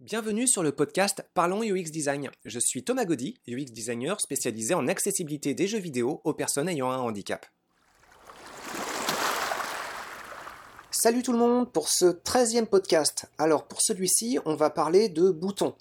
Bienvenue 0.00 0.46
sur 0.46 0.62
le 0.62 0.70
podcast 0.70 1.26
Parlons 1.34 1.64
UX 1.64 1.90
Design. 1.90 2.30
Je 2.44 2.60
suis 2.60 2.84
Thomas 2.84 3.04
Gaudy, 3.04 3.40
UX 3.48 3.72
designer 3.72 4.20
spécialisé 4.20 4.72
en 4.72 4.86
accessibilité 4.86 5.54
des 5.54 5.66
jeux 5.66 5.80
vidéo 5.80 6.20
aux 6.22 6.34
personnes 6.34 6.68
ayant 6.68 6.88
un 6.92 6.98
handicap. 6.98 7.44
Salut 10.92 11.24
tout 11.24 11.32
le 11.32 11.38
monde 11.38 11.72
pour 11.72 11.88
ce 11.88 12.04
13e 12.04 12.66
podcast. 12.66 13.26
Alors 13.38 13.66
pour 13.66 13.82
celui-ci, 13.82 14.38
on 14.44 14.54
va 14.54 14.70
parler 14.70 15.08
de 15.08 15.32
boutons. 15.32 15.74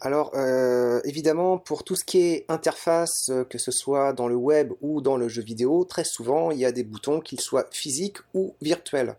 Alors 0.00 0.30
euh, 0.34 1.02
évidemment, 1.04 1.58
pour 1.58 1.84
tout 1.84 1.94
ce 1.94 2.06
qui 2.06 2.20
est 2.20 2.46
interface, 2.48 3.28
euh, 3.28 3.44
que 3.44 3.58
ce 3.58 3.70
soit 3.70 4.14
dans 4.14 4.28
le 4.28 4.34
web 4.34 4.72
ou 4.80 5.02
dans 5.02 5.18
le 5.18 5.28
jeu 5.28 5.42
vidéo, 5.42 5.84
très 5.84 6.04
souvent 6.04 6.52
il 6.52 6.58
y 6.58 6.64
a 6.64 6.72
des 6.72 6.84
boutons, 6.84 7.20
qu'ils 7.20 7.42
soient 7.42 7.68
physiques 7.70 8.16
ou 8.32 8.56
virtuels. 8.62 9.14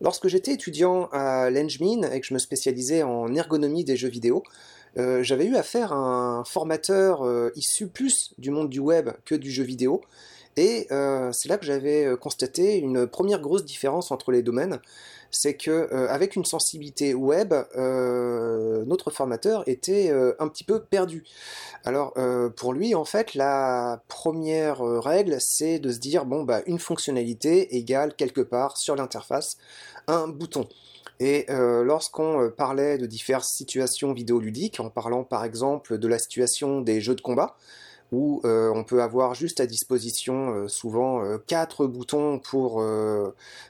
Lorsque 0.00 0.28
j'étais 0.28 0.52
étudiant 0.52 1.08
à 1.12 1.50
l'Engmin 1.50 2.10
et 2.10 2.20
que 2.20 2.26
je 2.26 2.34
me 2.34 2.38
spécialisais 2.38 3.02
en 3.02 3.34
ergonomie 3.34 3.84
des 3.84 3.96
jeux 3.96 4.08
vidéo, 4.08 4.42
euh, 4.96 5.22
j'avais 5.22 5.46
eu 5.46 5.56
affaire 5.56 5.92
à 5.92 5.96
un 5.96 6.44
formateur 6.44 7.24
issu 7.56 7.88
plus 7.88 8.32
du 8.38 8.50
monde 8.50 8.68
du 8.68 8.80
web 8.80 9.10
que 9.24 9.34
du 9.34 9.50
jeu 9.50 9.64
vidéo. 9.64 10.00
Et 10.56 10.88
c'est 11.32 11.48
là 11.48 11.56
que 11.56 11.64
j'avais 11.64 12.16
constaté 12.20 12.78
une 12.78 13.06
première 13.06 13.40
grosse 13.40 13.64
différence 13.64 14.10
entre 14.10 14.32
les 14.32 14.42
domaines 14.42 14.80
c'est 15.30 15.54
que 15.54 15.70
euh, 15.70 16.08
avec 16.08 16.36
une 16.36 16.44
sensibilité 16.44 17.14
web, 17.14 17.52
euh, 17.76 18.84
notre 18.86 19.10
formateur 19.10 19.62
était 19.66 20.10
euh, 20.10 20.34
un 20.38 20.48
petit 20.48 20.64
peu 20.64 20.80
perdu. 20.82 21.24
Alors 21.84 22.14
pour 22.56 22.72
lui, 22.72 22.94
en 22.94 23.04
fait, 23.04 23.34
la 23.34 24.02
première 24.08 24.80
règle, 24.80 25.36
c'est 25.40 25.78
de 25.78 25.90
se 25.90 25.98
dire 25.98 26.24
bon 26.24 26.42
bah 26.42 26.60
une 26.66 26.78
fonctionnalité 26.78 27.76
égale 27.76 28.14
quelque 28.14 28.40
part 28.40 28.76
sur 28.76 28.96
l'interface 28.96 29.56
un 30.06 30.28
bouton. 30.28 30.68
Et 31.20 31.46
lorsqu'on 31.48 32.50
parlait 32.56 32.98
de 32.98 33.06
diverses 33.06 33.50
situations 33.50 34.12
vidéoludiques, 34.12 34.80
en 34.80 34.90
parlant 34.90 35.24
par 35.24 35.44
exemple 35.44 35.98
de 35.98 36.08
la 36.08 36.18
situation 36.18 36.80
des 36.80 37.00
jeux 37.00 37.14
de 37.14 37.20
combat, 37.20 37.56
où 38.12 38.40
euh, 38.44 38.70
on 38.74 38.84
peut 38.84 39.02
avoir 39.02 39.34
juste 39.34 39.60
à 39.60 39.66
disposition 39.66 40.54
euh, 40.54 40.68
souvent 40.68 41.22
euh, 41.22 41.38
quatre 41.46 41.86
boutons 41.86 42.38
pour 42.38 42.82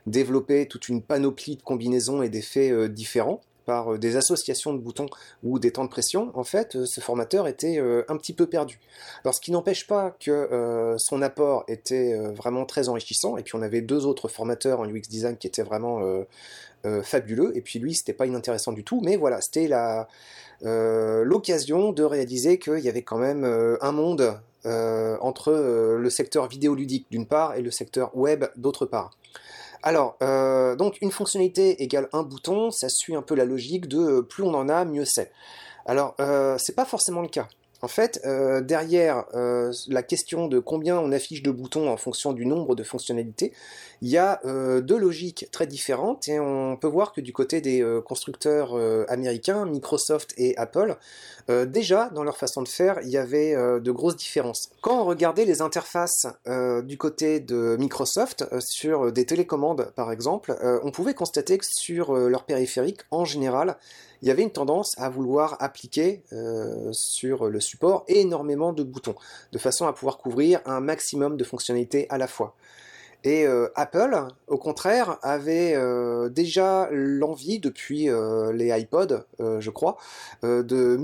développer 0.07 0.67
toute 0.67 0.89
une 0.89 1.03
panoplie 1.03 1.57
de 1.57 1.63
combinaisons 1.63 2.23
et 2.23 2.29
d'effets 2.29 2.89
différents 2.89 3.41
par 3.69 3.99
des 3.99 4.17
associations 4.17 4.73
de 4.73 4.79
boutons 4.79 5.11
ou 5.43 5.59
des 5.59 5.73
temps 5.73 5.85
de 5.85 5.91
pression, 5.91 6.33
en 6.35 6.43
fait, 6.43 6.87
ce 6.87 7.01
formateur 7.03 7.47
était 7.47 7.79
un 8.09 8.17
petit 8.17 8.33
peu 8.33 8.47
perdu. 8.47 8.81
Alors, 9.23 9.35
ce 9.35 9.43
qui 9.43 9.53
n'empêche 9.53 9.87
pas 9.87 10.17
que 10.19 10.97
son 10.99 11.21
apport 11.21 11.65
était 11.69 12.17
vraiment 12.35 12.65
très 12.65 12.89
enrichissant, 12.89 13.37
et 13.37 13.43
puis 13.43 13.57
on 13.57 13.63
avait 13.63 13.83
deux 13.83 14.07
autres 14.07 14.29
formateurs 14.29 14.81
en 14.81 14.89
UX 14.89 15.03
design 15.11 15.37
qui 15.37 15.47
étaient 15.47 15.63
vraiment 15.63 16.01
fabuleux, 17.03 17.55
et 17.55 17.61
puis 17.61 17.79
lui, 17.79 17.95
c'était 17.95 18.15
pas 18.15 18.25
inintéressant 18.25 18.73
du 18.73 18.85
tout, 18.85 19.03
mais 19.05 19.17
voilà, 19.17 19.43
c'était 19.43 19.69
la 19.69 20.09
euh, 20.65 21.23
l'occasion 21.25 21.93
de 21.93 22.03
réaliser 22.03 22.59
qu'il 22.59 22.81
y 22.81 22.89
avait 22.89 23.03
quand 23.03 23.19
même 23.19 23.45
euh, 23.45 23.77
un 23.81 23.93
monde 23.93 24.41
euh, 24.67 25.17
entre 25.21 25.53
le 25.53 26.11
secteur 26.11 26.49
vidéoludique 26.49 27.07
d'une 27.11 27.27
part 27.27 27.55
et 27.55 27.63
le 27.63 27.71
secteur 27.71 28.17
web 28.17 28.45
d'autre 28.57 28.87
part. 28.87 29.11
Alors, 29.83 30.17
donc 30.77 30.99
une 31.01 31.11
fonctionnalité 31.11 31.83
égale 31.83 32.09
un 32.13 32.23
bouton, 32.23 32.71
ça 32.71 32.89
suit 32.89 33.15
un 33.15 33.23
peu 33.23 33.35
la 33.35 33.45
logique 33.45 33.89
de 33.89 34.21
plus 34.21 34.43
on 34.43 34.55
en 34.55 34.69
a, 34.69 34.85
mieux 34.85 35.05
c'est. 35.05 35.31
Alors, 35.87 36.15
c'est 36.59 36.75
pas 36.75 36.85
forcément 36.85 37.23
le 37.23 37.29
cas. 37.29 37.49
En 37.81 37.89
fait, 37.89 38.21
euh, 38.27 38.61
derrière 38.61 39.25
euh, 39.35 39.73
la 39.87 40.03
question 40.03 40.49
de 40.49 40.59
combien 40.59 40.99
on 40.99 41.13
affiche 41.13 41.43
de 41.43 41.51
boutons 41.53 41.89
en 41.89 41.97
fonction 41.97 42.33
du 42.33 42.45
nombre 42.45 42.75
de 42.75 42.83
fonctionnalités, 42.83 43.53
il 44.03 44.09
y 44.09 44.17
a 44.17 44.41
euh, 44.45 44.81
deux 44.81 44.99
logiques 44.99 45.49
très 45.53 45.67
différentes 45.67 46.27
et 46.27 46.41
on 46.41 46.77
peut 46.77 46.89
voir 46.89 47.13
que 47.13 47.21
du 47.21 47.33
côté 47.33 47.61
des 47.61 47.85
constructeurs 48.05 48.75
américains, 49.09 49.65
Microsoft 49.65 50.35
et 50.37 50.57
Apple, 50.57 50.97
déjà 51.67 52.11
dans 52.11 52.25
leur 52.25 52.37
façon 52.37 52.63
de 52.63 52.69
faire, 52.69 52.99
il 53.03 53.09
y 53.09 53.17
avait 53.17 53.55
de 53.55 53.91
grosses 53.91 54.17
différences. 54.17 54.71
Quand 54.81 55.01
on 55.01 55.05
regardait 55.05 55.45
les 55.45 55.63
interfaces 55.63 56.27
du 56.85 56.99
côté 56.99 57.41
de 57.41 57.77
Microsoft 57.79 58.45
sur 58.61 59.13
des 59.13 59.25
télécommandes 59.25 59.93
par 59.97 60.13
exemple, 60.13 60.57
on 60.83 60.91
pouvait 60.91 61.15
constater 61.15 61.59
que 61.59 61.67
sur 61.67 62.15
leur 62.15 62.45
périphérique, 62.45 63.01
en 63.11 63.25
général, 63.25 63.77
il 64.23 64.29
y 64.29 64.31
avait 64.31 64.43
une 64.43 64.51
tendance 64.51 64.95
à 64.99 65.09
vouloir 65.09 65.57
appliquer 65.61 66.23
euh, 66.33 66.93
sur 66.93 67.49
le 67.49 67.61
support 67.61 68.05
énormément 68.09 68.73
de 68.73 68.83
boutons, 68.83 69.15
de 69.53 69.59
façon 69.59 69.87
à 69.87 69.93
pouvoir 69.93 70.19
couvrir 70.19 70.61
un 70.67 70.81
maximum 70.81 71.37
de 71.37 71.45
fonctionnalités 71.45 72.07
à 72.11 72.19
la 72.19 72.27
fois. 72.27 72.55
Et 73.25 73.47
euh, 73.47 73.69
Apple, 73.75 74.17
au 74.47 74.59
contraire, 74.59 75.19
avait 75.23 75.75
euh, 75.75 76.29
déjà 76.29 76.89
l'envie, 76.93 77.59
depuis 77.59 78.09
euh, 78.09 78.53
les 78.53 78.69
iPods, 78.69 79.25
je 79.39 79.71
crois, 79.71 79.97
de 80.43 80.97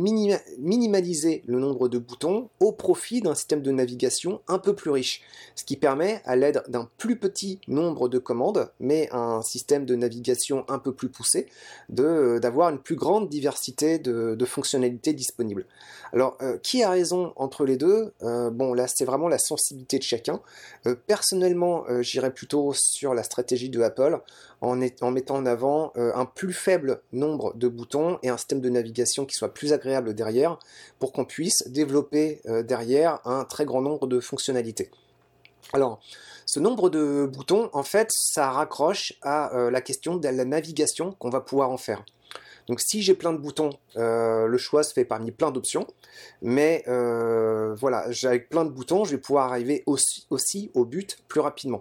minimaliser 0.59 1.43
le 1.47 1.59
nombre 1.59 1.89
de 1.89 1.99
boutons 1.99 2.49
au 2.61 2.73
profit 2.73 3.21
d'un 3.21 3.35
système 3.35 3.63
de 3.63 3.71
navigation 3.73 4.41
un 4.49 4.59
peu 4.59 4.75
plus 4.75 4.91
riche, 4.91 5.23
ce 5.55 5.65
qui 5.65 5.77
permet, 5.77 6.23
à 6.25 6.37
l'aide 6.37 6.63
d'un 6.69 6.89
plus 6.99 7.17
petit 7.17 7.61
nombre 7.69 8.09
de 8.09 8.19
commandes, 8.19 8.71
mais 8.81 9.09
un 9.13 9.43
système 9.43 9.85
de 9.85 9.95
navigation 9.95 10.65
un 10.69 10.79
peu 10.79 10.93
plus 10.93 11.09
poussé, 11.09 11.47
d'avoir 11.89 12.71
une 12.71 12.79
plus 12.79 12.97
grande 12.97 13.29
diversité 13.29 13.99
de, 13.99 14.35
de 14.35 14.45
fonctionnalités 14.45 15.13
disponibles. 15.13 15.67
Alors, 16.13 16.39
qui 16.63 16.83
a 16.83 16.91
raison 16.91 17.33
entre 17.37 17.65
les 17.65 17.77
deux? 17.77 18.13
Bon, 18.21 18.75
là, 18.75 18.87
c'est 18.87 19.05
vraiment 19.05 19.29
la 19.29 19.39
sensibilité 19.39 19.99
de 19.99 20.05
chacun. 20.05 20.41
personnellement, 21.07 21.85
j'irais 22.05 22.33
plutôt 22.33 22.73
sur 22.75 23.15
la 23.15 23.23
stratégie 23.23 23.71
de 23.71 23.81
Apple 23.81 24.21
en, 24.61 24.77
mettant 25.11 25.37
en 25.37 25.47
avant 25.47 25.93
euh, 25.97 26.13
un 26.15 26.25
plus 26.25 26.53
faible 26.53 27.01
nombre 27.13 27.55
de 27.55 27.69
boutons 27.69 28.19
et 28.23 28.29
un 28.29 28.37
système 28.37 28.61
de 28.61 28.69
navigation 28.69 29.27
qui 29.27 29.35
soit 29.35 29.53
plus 29.53 29.73
agréable 29.73 30.15
derrière 30.15 30.59
pour 30.99 31.13
qu'on 31.13 31.25
puisse 31.25 31.69
développer 31.69 32.41
euh, 32.47 32.63
derrière 32.63 33.21
un 33.27 33.45
très 33.45 33.65
grand 33.65 33.83
nombre 33.83 34.07
de 34.07 34.21
fonctionnalités. 34.21 34.91
Alors, 35.73 36.01
ce 36.47 36.61
nombre 36.61 36.91
de 36.91 37.27
boutons, 37.27 37.71
en 37.73 37.83
fait, 37.83 38.09
ça 38.11 38.51
raccroche 38.51 39.15
à 39.23 39.57
euh, 39.57 39.71
la 39.71 39.81
question 39.81 40.17
de 40.17 40.29
la 40.29 40.45
navigation 40.45 41.13
qu'on 41.13 41.31
va 41.31 41.41
pouvoir 41.41 41.71
en 41.71 41.79
faire. 41.79 42.05
Donc 42.67 42.81
si 42.81 43.03
j'ai 43.03 43.15
plein 43.15 43.35
de 43.35 43.39
boutons, 43.39 43.69
le 43.95 44.57
choix 44.57 44.83
se 44.85 44.95
fait 44.95 45.05
parmi 45.05 45.33
plein 45.33 45.51
d'options. 45.51 45.87
Mais 46.41 46.83
voilà, 46.87 48.07
avec 48.23 48.49
plein 48.49 48.65
de 48.65 48.71
boutons, 48.71 49.05
je 49.05 49.11
vais 49.11 49.21
pouvoir 49.21 49.53
arriver 49.53 49.83
aussi, 49.85 50.27
aussi 50.31 50.71
au 50.73 50.87
but 50.87 51.19
plus 51.29 51.41
rapidement. 51.41 51.81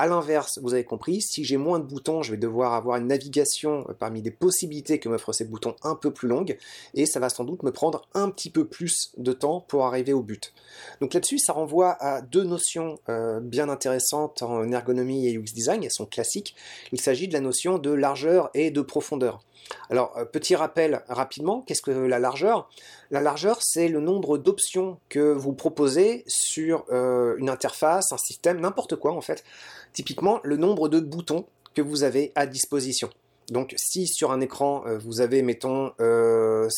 A 0.00 0.06
l'inverse, 0.06 0.58
vous 0.62 0.72
avez 0.72 0.84
compris, 0.84 1.20
si 1.20 1.44
j'ai 1.44 1.58
moins 1.58 1.78
de 1.78 1.84
boutons, 1.84 2.22
je 2.22 2.30
vais 2.30 2.38
devoir 2.38 2.72
avoir 2.72 2.96
une 2.96 3.08
navigation 3.08 3.84
euh, 3.86 3.92
parmi 3.92 4.22
des 4.22 4.30
possibilités 4.30 4.98
que 4.98 5.10
m'offrent 5.10 5.34
ces 5.34 5.44
boutons 5.44 5.76
un 5.82 5.94
peu 5.94 6.10
plus 6.10 6.26
longue, 6.26 6.56
et 6.94 7.04
ça 7.04 7.20
va 7.20 7.28
sans 7.28 7.44
doute 7.44 7.62
me 7.64 7.70
prendre 7.70 8.08
un 8.14 8.30
petit 8.30 8.48
peu 8.48 8.66
plus 8.66 9.12
de 9.18 9.34
temps 9.34 9.60
pour 9.60 9.84
arriver 9.84 10.14
au 10.14 10.22
but. 10.22 10.54
Donc 11.02 11.12
là-dessus, 11.12 11.38
ça 11.38 11.52
renvoie 11.52 12.02
à 12.02 12.22
deux 12.22 12.44
notions 12.44 12.98
bien 13.42 13.68
intéressantes 13.68 14.42
en 14.42 14.72
ergonomie 14.72 15.28
et 15.28 15.36
UX 15.36 15.52
design, 15.52 15.84
elles 15.84 15.90
sont 15.90 16.06
classiques. 16.06 16.56
Il 16.92 17.00
s'agit 17.02 17.28
de 17.28 17.34
la 17.34 17.40
notion 17.40 17.76
de 17.76 17.90
largeur 17.90 18.48
et 18.54 18.70
de 18.70 18.80
profondeur. 18.80 19.42
Alors, 19.88 20.16
euh, 20.16 20.24
petit 20.24 20.56
rappel 20.56 21.02
rapidement, 21.08 21.62
qu'est-ce 21.62 21.82
que 21.82 21.90
la 21.90 22.18
largeur? 22.18 22.68
La 23.10 23.20
largeur, 23.20 23.62
c'est 23.62 23.88
le 23.88 24.00
nombre 24.00 24.38
d'options 24.38 24.98
que 25.08 25.32
vous 25.32 25.52
proposez 25.52 26.24
sur 26.26 26.84
euh, 26.90 27.36
une 27.38 27.48
interface, 27.48 28.12
un 28.12 28.18
système, 28.18 28.60
n'importe 28.60 28.96
quoi 28.96 29.12
en 29.12 29.20
fait. 29.20 29.44
Typiquement, 29.92 30.40
le 30.44 30.56
nombre 30.56 30.88
de 30.88 31.00
boutons 31.00 31.46
que 31.74 31.82
vous 31.82 32.02
avez 32.02 32.32
à 32.34 32.46
disposition. 32.46 33.10
Donc 33.50 33.74
si 33.76 34.06
sur 34.06 34.30
un 34.30 34.40
écran 34.40 34.84
euh, 34.86 34.98
vous 34.98 35.20
avez 35.20 35.42
mettons 35.42 35.92
5 35.98 36.00
euh, 36.00 36.68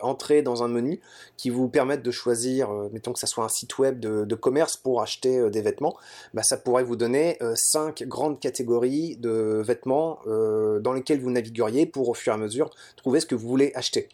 entrées 0.00 0.42
dans 0.42 0.62
un 0.62 0.68
menu 0.68 1.00
qui 1.36 1.50
vous 1.50 1.68
permettent 1.68 2.04
de 2.04 2.10
choisir, 2.12 2.70
euh, 2.70 2.88
mettons 2.92 3.12
que 3.12 3.18
ça 3.18 3.26
soit 3.26 3.44
un 3.44 3.48
site 3.48 3.78
web 3.78 3.98
de, 3.98 4.34
commerce 4.36 4.76
pour 4.76 5.02
acheter 5.02 5.50
des 5.50 5.60
vêtements, 5.60 5.96
bah, 6.32 6.44
ça 6.44 6.56
pourrait 6.56 6.84
vous 6.84 6.94
donner 6.94 7.38
5 7.56 8.04
grandes 8.04 8.38
catégories 8.38 9.16
de 9.16 9.60
vêtements 9.64 10.20
dans 10.26 10.92
lesquelles 10.92 11.20
vous 11.20 11.32
navigueriez 11.32 11.86
pour 11.86 12.08
au 12.08 12.14
fur 12.14 12.32
et 12.32 12.36
à 12.36 12.38
mesure 12.38 12.70
trouver 12.96 13.18
ce 13.18 13.26
que 13.26 13.34
vous 13.34 13.48
voulez 13.48 13.72
acheter. 13.74 14.08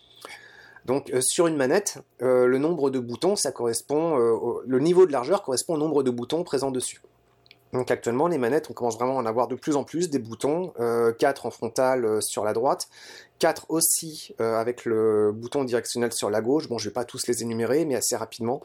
Donc 0.86 1.12
sur 1.20 1.46
une 1.46 1.56
manette, 1.56 1.98
le 2.20 2.56
nombre 2.56 2.88
de 2.88 2.98
boutons, 2.98 3.36
ça 3.36 3.52
correspond, 3.52 4.16
le 4.66 4.78
niveau 4.78 5.04
de 5.04 5.12
largeur 5.12 5.42
correspond 5.42 5.74
au 5.74 5.78
nombre 5.78 6.02
de 6.02 6.10
boutons 6.10 6.42
présents 6.42 6.70
dessus. 6.70 7.02
Donc 7.74 7.90
actuellement, 7.90 8.28
les 8.28 8.38
manettes, 8.38 8.70
on 8.70 8.72
commence 8.72 8.94
vraiment 8.94 9.18
à 9.18 9.22
en 9.22 9.26
avoir 9.26 9.48
de 9.48 9.56
plus 9.56 9.74
en 9.74 9.82
plus 9.82 10.08
des 10.08 10.20
boutons, 10.20 10.68
4 10.68 10.78
euh, 10.78 11.48
en 11.48 11.50
frontal 11.50 12.04
euh, 12.04 12.20
sur 12.20 12.44
la 12.44 12.52
droite, 12.52 12.88
4 13.40 13.66
aussi 13.68 14.32
euh, 14.40 14.54
avec 14.54 14.84
le 14.84 15.32
bouton 15.32 15.64
directionnel 15.64 16.12
sur 16.12 16.30
la 16.30 16.40
gauche. 16.40 16.68
Bon, 16.68 16.78
je 16.78 16.88
vais 16.88 16.92
pas 16.92 17.04
tous 17.04 17.26
les 17.26 17.42
énumérer, 17.42 17.84
mais 17.84 17.96
assez 17.96 18.14
rapidement. 18.14 18.62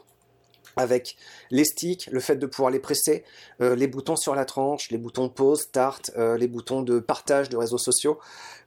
Avec 0.76 1.16
les 1.50 1.64
sticks, 1.64 2.08
le 2.12 2.20
fait 2.20 2.36
de 2.36 2.46
pouvoir 2.46 2.70
les 2.70 2.78
presser, 2.78 3.24
les 3.58 3.88
boutons 3.88 4.14
sur 4.14 4.36
la 4.36 4.44
tranche, 4.44 4.92
les 4.92 4.98
boutons 4.98 5.28
pause, 5.28 5.62
start, 5.62 6.12
les 6.16 6.46
boutons 6.46 6.82
de 6.82 7.00
partage 7.00 7.48
de 7.48 7.56
réseaux 7.56 7.76
sociaux. 7.76 8.20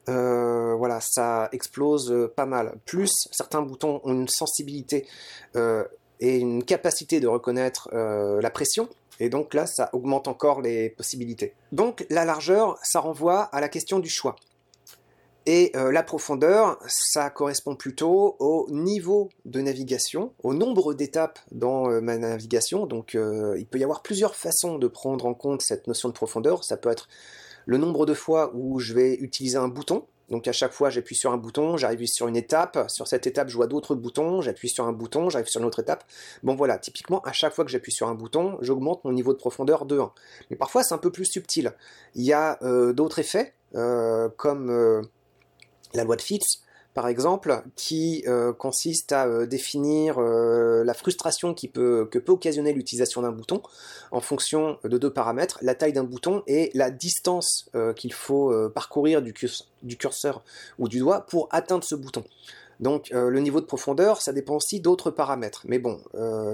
voilà, 0.05 0.99
ça 0.99 1.47
explose 1.53 2.29
pas 2.35 2.45
mal. 2.45 2.75
Plus 2.85 3.29
certains 3.31 3.61
boutons 3.61 4.01
ont 4.03 4.11
une 4.11 4.27
sensibilité 4.27 5.07
et 5.55 6.37
une 6.37 6.65
capacité 6.65 7.21
de 7.21 7.27
reconnaître 7.27 7.87
la 7.93 8.49
pression, 8.49 8.89
et 9.19 9.29
donc 9.29 9.53
là, 9.53 9.65
ça 9.65 9.89
augmente 9.93 10.27
encore 10.27 10.61
les 10.61 10.89
possibilités. 10.89 11.53
Donc 11.71 12.05
la 12.09 12.25
largeur, 12.25 12.77
ça 12.83 12.99
renvoie 12.99 13.43
à 13.43 13.61
la 13.61 13.69
question 13.69 13.99
du 13.99 14.09
choix. 14.09 14.35
Et 15.45 15.71
euh, 15.75 15.91
la 15.91 16.03
profondeur, 16.03 16.79
ça 16.87 17.29
correspond 17.29 17.75
plutôt 17.75 18.37
au 18.39 18.67
niveau 18.69 19.29
de 19.43 19.59
navigation, 19.59 20.31
au 20.41 20.53
nombre 20.53 20.93
d'étapes 20.93 21.39
dans 21.51 21.89
euh, 21.89 21.99
ma 21.99 22.17
navigation. 22.17 22.85
Donc 22.85 23.15
euh, 23.15 23.55
il 23.57 23.65
peut 23.65 23.77
y 23.77 23.83
avoir 23.83 24.01
plusieurs 24.03 24.35
façons 24.35 24.77
de 24.77 24.87
prendre 24.87 25.25
en 25.25 25.33
compte 25.33 25.61
cette 25.61 25.87
notion 25.87 26.07
de 26.07 26.13
profondeur. 26.13 26.63
Ça 26.63 26.77
peut 26.77 26.89
être 26.89 27.09
le 27.65 27.77
nombre 27.77 28.05
de 28.05 28.13
fois 28.13 28.51
où 28.55 28.79
je 28.79 28.93
vais 28.93 29.15
utiliser 29.15 29.57
un 29.57 29.67
bouton. 29.67 30.05
Donc 30.33 30.47
à 30.47 30.51
chaque 30.51 30.71
fois 30.71 30.89
j'appuie 30.89 31.15
sur 31.15 31.31
un 31.31 31.37
bouton, 31.37 31.77
j'arrive 31.77 32.07
sur 32.07 32.27
une 32.27 32.35
étape, 32.35 32.89
sur 32.89 33.07
cette 33.07 33.27
étape 33.27 33.49
je 33.49 33.55
vois 33.55 33.67
d'autres 33.67 33.93
boutons, 33.93 34.41
j'appuie 34.41 34.67
sur 34.67 34.83
un 34.83 34.91
bouton, 34.91 35.29
j'arrive 35.29 35.47
sur 35.47 35.61
une 35.61 35.67
autre 35.67 35.79
étape. 35.79 36.03
Bon 36.41 36.55
voilà, 36.55 36.79
typiquement 36.79 37.21
à 37.21 37.31
chaque 37.33 37.53
fois 37.53 37.63
que 37.63 37.69
j'appuie 37.69 37.91
sur 37.91 38.07
un 38.07 38.15
bouton, 38.15 38.57
j'augmente 38.59 39.03
mon 39.03 39.11
niveau 39.11 39.31
de 39.31 39.37
profondeur 39.37 39.85
de 39.85 39.99
1. 39.99 40.11
Mais 40.49 40.55
parfois 40.55 40.81
c'est 40.81 40.95
un 40.95 40.97
peu 40.97 41.11
plus 41.11 41.25
subtil. 41.25 41.75
Il 42.15 42.23
y 42.23 42.33
a 42.33 42.57
d'autres 42.93 43.19
effets, 43.19 43.53
comme 43.73 45.07
la 45.93 46.03
loi 46.03 46.15
de 46.15 46.21
Fitts, 46.23 46.62
par 46.93 47.07
exemple, 47.07 47.63
qui 47.75 48.23
euh, 48.27 48.53
consiste 48.53 49.11
à 49.11 49.25
euh, 49.25 49.45
définir 49.47 50.19
euh, 50.19 50.83
la 50.83 50.93
frustration 50.93 51.53
que 51.55 51.67
peut 51.67 52.31
occasionner 52.31 52.71
l'utilisation 52.71 53.21
d'un 53.23 53.31
bouton 53.31 53.61
en 54.11 54.21
fonction 54.21 54.77
de 54.83 54.97
deux 54.97 55.11
paramètres, 55.11 55.57
la 55.61 55.73
taille 55.73 55.93
d'un 55.93 56.03
bouton 56.03 56.43
et 56.45 56.69
la 56.73 56.91
distance 56.91 57.69
qu'il 57.95 58.13
faut 58.13 58.53
parcourir 58.69 59.21
du, 59.21 59.33
curseur 59.33 60.43
ou 60.77 60.87
du 60.87 60.99
doigt 60.99 61.25
pour 61.25 61.47
atteindre 61.51 61.83
ce 61.83 61.95
bouton. 61.95 62.23
Donc 62.79 63.09
le 63.11 63.39
niveau 63.39 63.61
de 63.61 63.65
profondeur, 63.65 64.21
ça 64.21 64.33
dépend 64.33 64.55
aussi 64.55 64.79
d'autres 64.79 65.11
paramètres. 65.11 65.61
Mais 65.65 65.79
bon, 65.79 66.01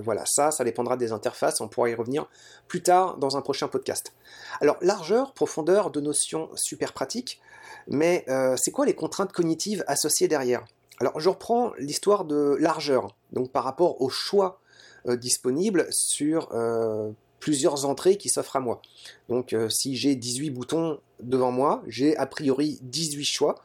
voilà, 0.04 0.26
ça, 0.26 0.52
ça 0.52 0.64
dépendra 0.64 0.98
des 0.98 1.12
interfaces, 1.12 1.62
on 1.62 1.68
pourra 1.68 1.90
y 1.90 1.96
revenir 1.96 2.28
plus 2.68 2.84
tard 2.84 3.18
dans 3.18 3.38
un 3.38 3.42
prochain 3.42 3.68
podcast. 3.68 4.14
Alors 4.62 4.78
largeur, 4.82 5.34
profondeur, 5.34 5.92
deux 5.92 6.02
notions 6.02 6.50
super 6.56 6.94
pratiques. 6.94 7.40
Mais 7.88 8.24
euh, 8.30 8.56
c'est 8.56 8.72
quoi 8.72 8.86
les 8.86 8.94
contraintes 8.94 9.32
cognitives 9.32 9.84
associées 9.88 10.28
derrière? 10.28 10.66
Alors 11.00 11.20
je 11.20 11.30
reprends 11.30 11.74
l'histoire 11.80 12.26
de 12.26 12.56
largeur, 12.60 13.16
donc 13.32 13.52
par 13.52 13.64
rapport 13.64 14.02
au 14.02 14.10
choix 14.10 14.60
euh, 15.08 15.16
disponible 15.16 15.88
sur 15.92 16.50
euh, 16.52 17.10
plusieurs 17.40 17.86
entrées 17.86 18.18
qui 18.18 18.30
s'offrent 18.30 18.58
à 18.58 18.60
moi. 18.60 18.82
Donc 19.30 19.56
si 19.70 19.96
j'ai 19.96 20.16
18 20.16 20.50
boutons 20.52 21.00
devant 21.22 21.52
moi, 21.52 21.82
j'ai 21.88 22.16
a 22.18 22.26
priori 22.26 22.80
18 22.84 23.24
choix. 23.24 23.56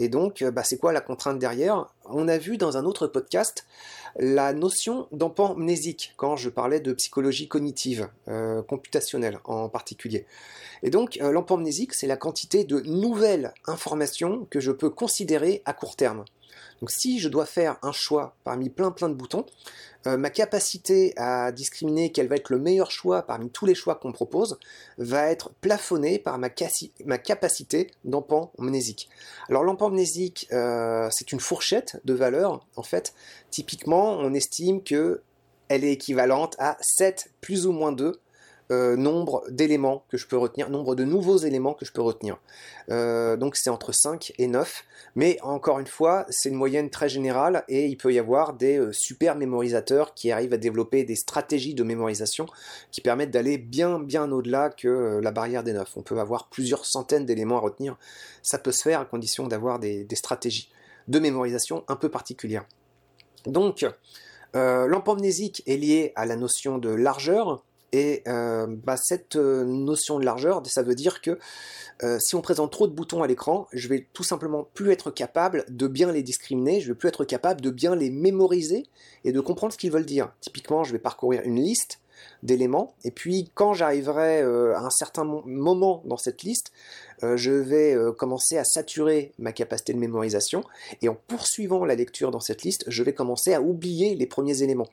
Et 0.00 0.08
donc, 0.08 0.44
bah, 0.44 0.62
c'est 0.62 0.78
quoi 0.78 0.92
la 0.92 1.00
contrainte 1.00 1.40
derrière? 1.40 1.88
On 2.10 2.28
a 2.28 2.38
vu 2.38 2.56
dans 2.56 2.76
un 2.76 2.84
autre 2.84 3.06
podcast 3.06 3.66
la 4.18 4.52
notion 4.52 5.06
d'empamnésique 5.12 6.14
quand 6.16 6.36
je 6.36 6.48
parlais 6.48 6.80
de 6.80 6.92
psychologie 6.92 7.46
cognitive, 7.48 8.08
computationnelle 8.66 9.38
en 9.44 9.68
particulier. 9.68 10.26
Et 10.82 10.90
donc, 10.90 11.18
euh, 11.20 11.32
l'empamnésique, 11.32 11.94
c'est 11.94 12.06
la 12.06 12.16
quantité 12.16 12.64
de 12.64 12.80
nouvelles 12.80 13.52
informations 13.66 14.46
que 14.50 14.60
je 14.60 14.72
peux 14.72 14.90
considérer 14.90 15.62
à 15.64 15.72
court 15.72 15.96
terme. 15.96 16.24
Donc 16.80 16.90
si 16.90 17.18
je 17.18 17.28
dois 17.28 17.46
faire 17.46 17.78
un 17.82 17.92
choix 17.92 18.36
parmi 18.44 18.70
plein 18.70 18.90
plein 18.90 19.08
de 19.08 19.14
boutons, 19.14 19.46
euh, 20.06 20.16
ma 20.16 20.30
capacité 20.30 21.12
à 21.16 21.50
discriminer 21.50 22.12
quel 22.12 22.28
va 22.28 22.36
être 22.36 22.50
le 22.50 22.58
meilleur 22.58 22.90
choix 22.90 23.22
parmi 23.22 23.50
tous 23.50 23.66
les 23.66 23.74
choix 23.74 23.96
qu'on 23.96 24.12
propose 24.12 24.58
va 24.96 25.26
être 25.26 25.50
plafonnée 25.60 26.18
par 26.18 26.38
ma, 26.38 26.48
capacité 26.48 27.90
d'empamnésique. 28.04 29.08
Alors 29.48 29.64
l'empamnésique, 29.64 30.46
euh, 30.52 31.08
c'est 31.10 31.32
une 31.32 31.40
fourchette 31.40 32.00
de 32.04 32.14
valeurs. 32.14 32.64
En 32.76 32.82
fait, 32.82 33.12
typiquement, 33.50 34.12
on 34.12 34.32
estime 34.34 34.82
que 34.82 35.22
elle 35.68 35.84
est 35.84 35.92
équivalente 35.92 36.56
à 36.58 36.78
7 36.80 37.30
plus 37.40 37.66
ou 37.66 37.72
moins 37.72 37.92
2 37.92 38.20
euh, 38.70 38.96
nombre 38.96 39.44
d'éléments 39.48 40.04
que 40.10 40.18
je 40.18 40.26
peux 40.26 40.36
retenir, 40.36 40.68
nombre 40.68 40.94
de 40.94 41.02
nouveaux 41.02 41.38
éléments 41.38 41.72
que 41.72 41.86
je 41.86 41.92
peux 41.92 42.02
retenir. 42.02 42.38
Euh, 42.90 43.34
donc 43.38 43.56
c'est 43.56 43.70
entre 43.70 43.92
5 43.92 44.34
et 44.36 44.46
9, 44.46 44.84
mais 45.16 45.38
encore 45.40 45.78
une 45.78 45.86
fois, 45.86 46.26
c'est 46.28 46.50
une 46.50 46.54
moyenne 46.54 46.90
très 46.90 47.08
générale 47.08 47.64
et 47.68 47.86
il 47.86 47.96
peut 47.96 48.12
y 48.12 48.18
avoir 48.18 48.52
des 48.52 48.78
euh, 48.78 48.92
super 48.92 49.36
mémorisateurs 49.36 50.12
qui 50.12 50.30
arrivent 50.30 50.52
à 50.52 50.58
développer 50.58 51.04
des 51.04 51.16
stratégies 51.16 51.72
de 51.72 51.82
mémorisation 51.82 52.44
qui 52.90 53.00
permettent 53.00 53.30
d'aller 53.30 53.56
bien 53.56 54.00
bien 54.00 54.30
au-delà 54.30 54.68
que 54.68 55.18
la 55.22 55.30
barrière 55.30 55.62
des 55.62 55.72
9. 55.72 55.96
On 55.96 56.02
peut 56.02 56.18
avoir 56.20 56.50
plusieurs 56.50 56.84
centaines 56.84 57.24
d'éléments 57.24 57.56
à 57.56 57.60
retenir, 57.60 57.96
ça 58.42 58.58
peut 58.58 58.72
se 58.72 58.82
faire 58.82 59.00
à 59.00 59.06
condition 59.06 59.46
d'avoir 59.46 59.78
des, 59.78 60.06
stratégies 60.12 60.70
de 61.06 61.18
mémorisation 61.18 61.84
un 61.88 61.96
peu 61.96 62.10
particulières. 62.10 62.66
Donc, 63.46 63.86
l'empamnésique 64.52 65.62
est 65.66 65.76
lié 65.76 66.12
à 66.16 66.26
la 66.26 66.36
notion 66.36 66.76
de 66.76 66.90
largeur, 66.90 67.64
et 67.92 68.22
euh, 68.28 68.66
bah, 68.68 68.96
cette 68.96 69.36
euh, 69.36 69.64
notion 69.64 70.18
de 70.18 70.24
largeur, 70.24 70.62
ça 70.66 70.82
veut 70.82 70.94
dire 70.94 71.20
que 71.22 71.38
euh, 72.02 72.18
si 72.20 72.34
on 72.34 72.42
présente 72.42 72.70
trop 72.70 72.86
de 72.86 72.92
boutons 72.92 73.22
à 73.22 73.26
l'écran, 73.26 73.66
je 73.72 73.88
vais 73.88 74.06
tout 74.12 74.22
simplement 74.22 74.68
plus 74.74 74.92
être 74.92 75.10
capable 75.10 75.64
de 75.68 75.86
bien 75.86 76.12
les 76.12 76.22
discriminer, 76.22 76.80
je 76.80 76.88
vais 76.88 76.94
plus 76.94 77.08
être 77.08 77.24
capable 77.24 77.60
de 77.60 77.70
bien 77.70 77.96
les 77.96 78.10
mémoriser 78.10 78.86
et 79.24 79.32
de 79.32 79.40
comprendre 79.40 79.72
ce 79.72 79.78
qu'ils 79.78 79.90
veulent 79.90 80.04
dire. 80.04 80.32
Typiquement, 80.40 80.84
je 80.84 80.92
vais 80.92 80.98
parcourir 80.98 81.42
une 81.44 81.60
liste 81.60 82.00
d'éléments, 82.42 82.94
et 83.04 83.12
puis 83.12 83.50
quand 83.54 83.74
j'arriverai 83.74 84.40
à 84.40 84.80
un 84.80 84.90
certain 84.90 85.22
moment 85.24 86.02
dans 86.04 86.16
cette 86.16 86.42
liste, 86.42 86.72
je 87.22 87.52
vais 87.52 87.96
commencer 88.16 88.58
à 88.58 88.64
saturer 88.64 89.32
ma 89.38 89.52
capacité 89.52 89.92
de 89.92 89.98
mémorisation, 89.98 90.64
et 91.00 91.08
en 91.08 91.16
poursuivant 91.28 91.84
la 91.84 91.94
lecture 91.94 92.32
dans 92.32 92.40
cette 92.40 92.64
liste, 92.64 92.84
je 92.88 93.04
vais 93.04 93.12
commencer 93.12 93.54
à 93.54 93.62
oublier 93.62 94.16
les 94.16 94.26
premiers 94.26 94.62
éléments. 94.62 94.88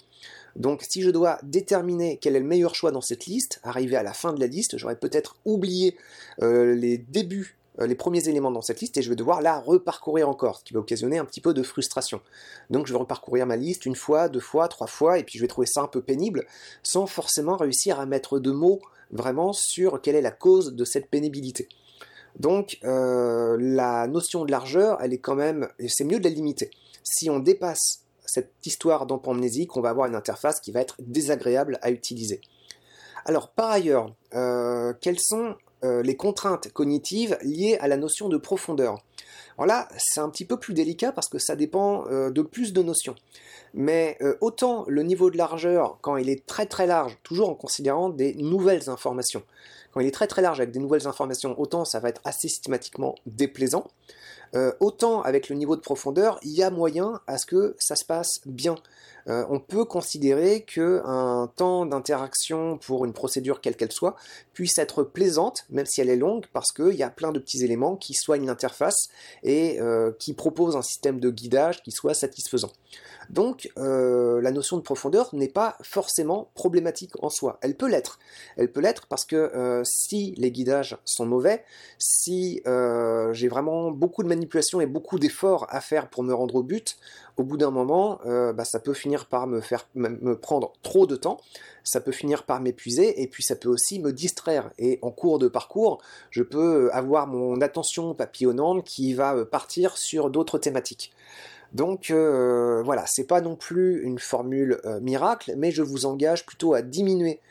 Donc 0.55 0.83
si 0.87 1.01
je 1.01 1.09
dois 1.09 1.37
déterminer 1.43 2.17
quel 2.21 2.35
est 2.35 2.39
le 2.39 2.45
meilleur 2.45 2.75
choix 2.75 2.91
dans 2.91 3.01
cette 3.01 3.25
liste, 3.25 3.59
arriver 3.63 3.97
à 3.97 4.03
la 4.03 4.13
fin 4.13 4.33
de 4.33 4.39
la 4.39 4.47
liste, 4.47 4.77
j'aurais 4.77 4.95
peut-être 4.95 5.37
oublié 5.43 5.97
euh, 6.41 6.73
les 6.75 6.97
débuts, 6.97 7.57
euh, 7.79 7.87
les 7.87 7.95
premiers 7.95 8.29
éléments 8.29 8.51
dans 8.51 8.61
cette 8.61 8.79
liste 8.79 8.95
et 8.97 9.01
je 9.01 9.09
vais 9.09 9.17
devoir 9.17 9.41
la 9.41 9.59
reparcourir 9.59 10.29
encore, 10.29 10.59
ce 10.59 10.63
qui 10.63 10.73
va 10.73 10.79
occasionner 10.79 11.17
un 11.17 11.25
petit 11.25 11.41
peu 11.41 11.53
de 11.53 11.61
frustration. 11.61 12.21
Donc 12.69 12.87
je 12.87 12.93
vais 12.93 12.99
reparcourir 12.99 13.45
ma 13.45 13.57
liste 13.57 13.85
une 13.85 13.95
fois, 13.95 14.29
deux 14.29 14.39
fois, 14.39 14.69
trois 14.69 14.87
fois 14.87 15.19
et 15.19 15.23
puis 15.23 15.37
je 15.37 15.43
vais 15.43 15.49
trouver 15.49 15.67
ça 15.67 15.81
un 15.81 15.87
peu 15.87 16.01
pénible 16.01 16.45
sans 16.83 17.05
forcément 17.05 17.57
réussir 17.57 17.99
à 17.99 18.05
mettre 18.05 18.39
de 18.39 18.51
mots 18.51 18.79
vraiment 19.11 19.51
sur 19.51 20.01
quelle 20.01 20.15
est 20.15 20.21
la 20.21 20.31
cause 20.31 20.73
de 20.73 20.85
cette 20.85 21.09
pénibilité. 21.09 21.67
Donc 22.39 22.79
euh, 22.83 23.57
la 23.59 24.07
notion 24.07 24.45
de 24.45 24.51
largeur, 24.51 24.99
elle 25.01 25.13
est 25.13 25.19
quand 25.19 25.35
même, 25.35 25.67
c'est 25.87 26.05
mieux 26.05 26.19
de 26.19 26.23
la 26.23 26.29
limiter. 26.29 26.71
Si 27.03 27.29
on 27.29 27.39
dépasse 27.39 28.04
cette 28.25 28.51
histoire 28.65 29.05
d'empamnésique, 29.05 29.75
on 29.77 29.81
va 29.81 29.89
avoir 29.89 30.07
une 30.07 30.15
interface 30.15 30.59
qui 30.59 30.71
va 30.71 30.81
être 30.81 30.95
désagréable 30.99 31.79
à 31.81 31.91
utiliser. 31.91 32.41
Alors 33.25 33.49
par 33.49 33.71
ailleurs, 33.71 34.13
euh, 34.35 34.93
quelles 35.01 35.19
sont 35.19 35.55
euh, 35.83 36.03
les 36.03 36.15
contraintes 36.15 36.71
cognitives 36.71 37.37
liées 37.41 37.77
à 37.81 37.87
la 37.87 37.97
notion 37.97 38.29
de 38.29 38.37
profondeur? 38.37 38.99
Alors 39.57 39.67
là, 39.67 39.87
c'est 39.97 40.19
un 40.19 40.29
petit 40.29 40.45
peu 40.45 40.57
plus 40.57 40.73
délicat 40.73 41.11
parce 41.11 41.27
que 41.27 41.39
ça 41.39 41.55
dépend 41.55 42.05
euh, 42.07 42.29
de 42.29 42.41
plus 42.41 42.71
de 42.71 42.83
notions. 42.83 43.15
Mais 43.73 44.17
autant 44.39 44.85
le 44.87 45.03
niveau 45.03 45.29
de 45.29 45.37
largeur, 45.37 45.97
quand 45.99 46.15
il 46.15 46.29
est 46.29 46.45
très 46.45 46.65
très 46.65 46.87
large, 46.87 47.17
toujours 47.23 47.49
en 47.49 47.55
considérant 47.55 48.07
des 48.07 48.33
nouvelles 48.35 48.89
informations, 48.89 49.43
quand 49.95 50.01
il 50.01 50.07
est 50.07 50.11
très 50.11 50.27
très 50.27 50.41
large 50.41 50.59
avec 50.59 50.73
des 50.73 50.79
nouvelles 50.79 51.07
informations, 51.07 51.57
autant 51.57 51.85
ça 51.85 52.01
va 52.01 52.09
être 52.09 52.19
assez 52.25 52.49
systématiquement 52.49 53.15
déplaisant. 53.25 53.87
Euh, 54.55 54.71
autant 54.79 55.21
avec 55.21 55.49
le 55.49 55.55
niveau 55.55 55.75
de 55.75 55.81
profondeur, 55.81 56.39
il 56.43 56.51
y 56.51 56.63
a 56.63 56.69
moyen 56.69 57.21
à 57.27 57.37
ce 57.37 57.45
que 57.45 57.75
ça 57.79 57.95
se 57.95 58.05
passe 58.05 58.41
bien. 58.45 58.75
Euh, 59.27 59.43
on 59.49 59.59
peut 59.59 59.85
considérer 59.85 60.61
qu'un 60.61 61.49
temps 61.55 61.85
d'interaction 61.85 62.77
pour 62.77 63.05
une 63.05 63.13
procédure 63.13 63.59
quelle 63.59 63.75
qu'elle 63.75 63.91
soit 63.91 64.15
puisse 64.53 64.77
être 64.77 65.01
plaisante, 65.01 65.65
même 65.71 65.87
si 65.87 65.99
elle 65.99 66.09
est 66.09 66.15
longue, 66.15 66.45
parce 66.53 66.71
qu'il 66.71 66.93
y 66.93 67.01
a 67.01 67.09
plein 67.09 67.31
de 67.31 67.39
petits 67.39 67.63
éléments 67.63 67.95
qui 67.95 68.13
soignent 68.13 68.45
l'interface 68.45 69.07
et 69.43 69.81
euh, 69.81 70.11
qui 70.19 70.33
proposent 70.33 70.75
un 70.75 70.83
système 70.83 71.19
de 71.19 71.31
guidage 71.31 71.81
qui 71.81 71.91
soit 71.91 72.13
satisfaisant. 72.13 72.71
Donc 73.31 73.71
la 73.75 74.51
notion 74.51 74.77
de 74.77 74.83
profondeur 74.83 75.33
n'est 75.33 75.49
pas 75.49 75.79
forcément 75.81 76.51
problématique 76.53 77.11
en 77.23 77.31
soi. 77.31 77.57
Elle 77.61 77.75
peut 77.75 77.89
l'être. 77.89 78.19
Elle 78.55 78.71
peut 78.71 78.81
l'être 78.81 79.07
parce 79.07 79.25
que 79.25 79.81
si 79.85 80.33
les 80.37 80.51
guidages 80.51 80.97
sont 81.05 81.25
mauvais, 81.25 81.63
si 81.97 82.61
j'ai 83.31 83.47
vraiment 83.47 83.91
beaucoup 83.91 84.23
de 84.23 84.27
manipulation 84.27 84.81
et 84.81 84.85
beaucoup 84.85 85.19
d'efforts 85.19 85.67
à 85.69 85.81
faire 85.81 86.09
pour 86.09 86.23
me 86.23 86.33
rendre 86.33 86.55
au 86.55 86.63
but, 86.63 86.97
au 87.37 87.43
bout 87.43 87.57
d'un 87.57 87.71
moment, 87.71 88.19
euh, 88.25 88.53
bah, 88.53 88.65
ça 88.65 88.79
peut 88.79 88.93
finir 88.93 89.25
par 89.25 89.47
me 89.47 89.61
faire 89.61 89.87
me 89.95 90.35
prendre 90.35 90.73
trop 90.83 91.05
de 91.05 91.15
temps, 91.15 91.37
ça 91.83 91.99
peut 91.99 92.11
finir 92.11 92.43
par 92.43 92.61
m'épuiser 92.61 93.21
et 93.21 93.27
puis 93.27 93.43
ça 93.43 93.55
peut 93.55 93.69
aussi 93.69 93.99
me 93.99 94.13
distraire. 94.13 94.71
Et 94.77 94.99
en 95.01 95.11
cours 95.11 95.39
de 95.39 95.47
parcours, 95.47 96.01
je 96.31 96.43
peux 96.43 96.89
avoir 96.93 97.27
mon 97.27 97.59
attention 97.61 98.13
papillonnante 98.13 98.85
qui 98.85 99.13
va 99.13 99.35
euh, 99.35 99.45
partir 99.45 99.97
sur 99.97 100.29
d'autres 100.29 100.57
thématiques. 100.57 101.13
Donc 101.73 102.09
euh, 102.09 102.81
voilà, 102.83 103.05
c'est 103.05 103.25
pas 103.25 103.41
non 103.41 103.55
plus 103.55 104.01
une 104.03 104.19
formule 104.19 104.79
miracle, 105.01 105.55
mais 105.57 105.71
je 105.71 105.81
vous 105.81 106.05
engage 106.05 106.45
plutôt 106.45 106.73
à 106.73 106.81
diminuer 106.81 107.41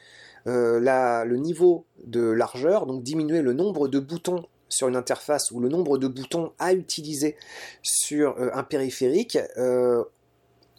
le 0.46 1.36
niveau 1.36 1.86
de 2.04 2.20
largeur, 2.20 2.86
donc 2.86 3.02
diminuer 3.02 3.42
le 3.42 3.52
nombre 3.52 3.88
de 3.88 3.98
boutons 3.98 4.44
sur 4.68 4.88
une 4.88 4.96
interface 4.96 5.50
ou 5.50 5.60
le 5.60 5.68
nombre 5.68 5.98
de 5.98 6.08
boutons 6.08 6.52
à 6.58 6.74
utiliser 6.74 7.36
sur 7.82 8.38
euh, 8.38 8.50
un 8.52 8.64
périphérique 8.64 9.38
euh, 9.56 10.02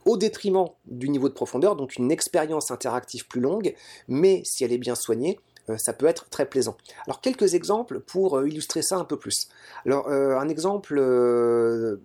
au 0.06 0.18
détriment 0.18 0.68
du 0.86 1.10
niveau 1.10 1.30
de 1.30 1.34
profondeur, 1.34 1.76
donc 1.76 1.96
une 1.96 2.12
expérience 2.12 2.70
interactive 2.70 3.28
plus 3.28 3.42
longue, 3.42 3.74
mais 4.08 4.44
si 4.46 4.64
elle 4.64 4.72
est 4.72 4.78
bien 4.78 4.96
soignée, 4.96 5.40
ça 5.78 5.94
peut 5.94 6.06
être 6.06 6.30
très 6.30 6.46
plaisant. 6.46 6.78
Alors 7.08 7.22
quelques 7.22 7.56
exemples 7.56 8.00
pour 8.00 8.46
illustrer 8.46 8.84
ça 8.84 8.98
un 8.98 9.04
peu 9.04 9.18
plus. 9.18 9.50
Alors 9.84 10.08
un 10.10 10.48
exemple 10.48 11.02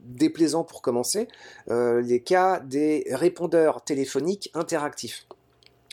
déplaisant 0.07 0.65
pour 0.65 0.81
commencer, 0.81 1.29
les 1.69 2.23
cas 2.23 2.61
des 2.61 3.05
répondeurs 3.11 3.85
téléphoniques 3.85 4.51
interactifs. 4.55 5.27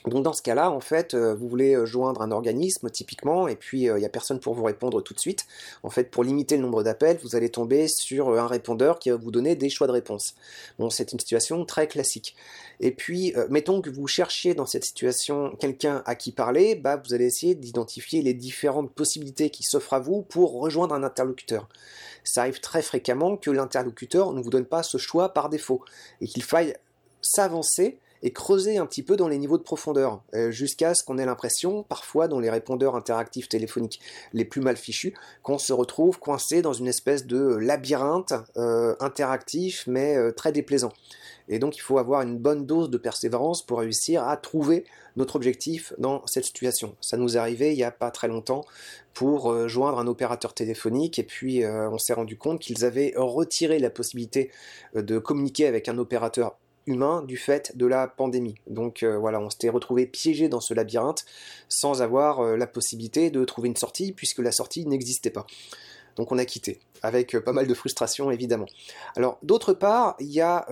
Donc 0.07 0.23
dans 0.23 0.33
ce 0.33 0.41
cas-là, 0.41 0.71
en 0.71 0.79
fait, 0.79 1.13
euh, 1.13 1.35
vous 1.35 1.47
voulez 1.47 1.75
euh, 1.75 1.85
joindre 1.85 2.21
un 2.21 2.31
organisme 2.31 2.89
typiquement, 2.89 3.47
et 3.47 3.55
puis 3.55 3.89
euh, 3.89 3.97
il 3.97 3.99
n'y 3.99 4.05
a 4.05 4.09
personne 4.09 4.39
pour 4.39 4.53
vous 4.53 4.63
répondre 4.63 5.01
tout 5.01 5.13
de 5.13 5.19
suite. 5.19 5.45
En 5.83 5.89
fait, 5.89 6.09
pour 6.09 6.23
limiter 6.23 6.55
le 6.55 6.63
nombre 6.63 6.83
d'appels, 6.83 7.19
vous 7.21 7.35
allez 7.35 7.49
tomber 7.49 7.87
sur 7.87 8.29
un 8.29 8.47
répondeur 8.47 8.99
qui 8.99 9.09
va 9.09 9.17
vous 9.17 9.31
donner 9.31 9.55
des 9.55 9.69
choix 9.69 9.87
de 9.87 9.91
réponse. 9.91 10.35
Bon, 10.79 10.89
c'est 10.89 11.11
une 11.11 11.19
situation 11.19 11.65
très 11.65 11.87
classique. 11.87 12.35
Et 12.79 12.91
puis, 12.91 13.33
mettons 13.49 13.81
que 13.81 13.89
vous 13.89 14.07
cherchiez 14.07 14.53
dans 14.53 14.65
cette 14.65 14.85
situation 14.85 15.55
quelqu'un 15.59 16.03
à 16.05 16.15
qui 16.15 16.31
parler, 16.31 16.75
bah, 16.75 17.01
vous 17.03 17.13
allez 17.13 17.25
essayer 17.25 17.55
d'identifier 17.55 18.21
les 18.21 18.33
différentes 18.33 18.91
possibilités 18.91 19.49
qui 19.49 19.63
s'offrent 19.63 19.93
à 19.93 19.99
vous 19.99 20.21
pour 20.21 20.59
rejoindre 20.59 20.93
un 20.93 21.03
interlocuteur. 21.03 21.67
Ça 22.23 22.41
arrive 22.41 22.59
très 22.59 22.81
fréquemment 22.81 23.35
que 23.35 23.49
l'interlocuteur 23.49 24.31
ne 24.31 24.41
vous 24.41 24.51
donne 24.51 24.65
pas 24.65 24.83
ce 24.83 24.97
choix 24.97 25.33
par 25.33 25.49
défaut, 25.49 25.81
et 26.21 26.27
qu'il 26.27 26.43
faille 26.43 26.75
s'avancer 27.21 27.97
et 28.23 28.31
creuser 28.31 28.77
un 28.77 28.85
petit 28.85 29.03
peu 29.03 29.15
dans 29.15 29.27
les 29.27 29.37
niveaux 29.37 29.57
de 29.57 29.63
profondeur, 29.63 30.21
euh, 30.33 30.51
jusqu'à 30.51 30.93
ce 30.93 31.03
qu'on 31.03 31.17
ait 31.17 31.25
l'impression, 31.25 31.83
parfois 31.83 32.27
dans 32.27 32.39
les 32.39 32.49
répondeurs 32.49 32.95
interactifs 32.95 33.49
téléphoniques 33.49 33.99
les 34.33 34.45
plus 34.45 34.61
mal 34.61 34.77
fichus, 34.77 35.13
qu'on 35.43 35.57
se 35.57 35.73
retrouve 35.73 36.19
coincé 36.19 36.61
dans 36.61 36.73
une 36.73 36.87
espèce 36.87 37.25
de 37.25 37.55
labyrinthe 37.55 38.33
euh, 38.57 38.95
interactif, 38.99 39.85
mais 39.87 40.15
euh, 40.15 40.31
très 40.31 40.51
déplaisant. 40.51 40.91
Et 41.49 41.59
donc 41.59 41.77
il 41.77 41.79
faut 41.79 41.97
avoir 41.97 42.23
une 42.23 42.37
bonne 42.37 42.65
dose 42.65 42.89
de 42.89 42.97
persévérance 42.97 43.65
pour 43.65 43.79
réussir 43.79 44.27
à 44.27 44.35
trouver 44.35 44.83
notre 45.15 45.37
objectif 45.37 45.93
dans 45.97 46.25
cette 46.27 46.43
situation. 46.43 46.95
Ça 46.99 47.15
nous 47.15 47.37
est 47.37 47.39
arrivé 47.39 47.71
il 47.71 47.77
n'y 47.77 47.85
a 47.85 47.91
pas 47.91 48.11
très 48.11 48.27
longtemps 48.27 48.65
pour 49.13 49.67
joindre 49.69 49.97
un 49.97 50.07
opérateur 50.07 50.53
téléphonique 50.53 51.19
et 51.19 51.23
puis 51.23 51.65
on 51.65 51.97
s'est 51.97 52.11
rendu 52.11 52.37
compte 52.37 52.59
qu'ils 52.59 52.83
avaient 52.83 53.13
retiré 53.15 53.79
la 53.79 53.89
possibilité 53.89 54.51
de 54.93 55.19
communiquer 55.19 55.67
avec 55.67 55.87
un 55.87 55.97
opérateur 55.97 56.57
humain 56.87 57.21
du 57.21 57.37
fait 57.37 57.77
de 57.77 57.85
la 57.85 58.07
pandémie. 58.07 58.55
Donc 58.67 59.03
euh, 59.03 59.17
voilà, 59.17 59.39
on 59.39 59.49
s'était 59.49 59.69
retrouvé 59.69 60.07
piégé 60.07 60.49
dans 60.49 60.61
ce 60.61 60.73
labyrinthe 60.73 61.25
sans 61.69 62.01
avoir 62.01 62.39
euh, 62.39 62.57
la 62.57 62.67
possibilité 62.67 63.29
de 63.29 63.43
trouver 63.45 63.69
une 63.69 63.75
sortie 63.75 64.13
puisque 64.13 64.39
la 64.39 64.51
sortie 64.51 64.85
n'existait 64.85 65.29
pas. 65.29 65.45
Donc 66.15 66.31
on 66.31 66.39
a 66.39 66.45
quitté, 66.45 66.79
avec 67.03 67.35
euh, 67.35 67.41
pas 67.41 67.51
mal 67.51 67.67
de 67.67 67.73
frustration 67.75 68.31
évidemment. 68.31 68.65
Alors 69.15 69.37
d'autre 69.43 69.73
part, 69.73 70.15
il 70.19 70.31
y 70.31 70.41
a 70.41 70.65